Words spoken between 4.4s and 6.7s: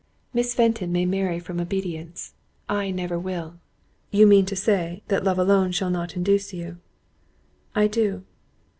to say, that love shall alone induce